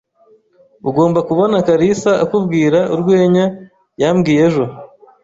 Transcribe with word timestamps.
Ugomba 0.89 1.19
kubona 1.29 1.55
kalisa 1.67 2.11
akubwira 2.23 2.79
urwenya 2.93 3.45
yambwiye 4.01 4.41
ejo. 4.47 4.63